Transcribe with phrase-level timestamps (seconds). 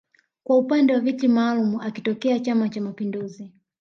[0.43, 3.51] kwa upande wa viti maalum akitokea chama cha mapinduzi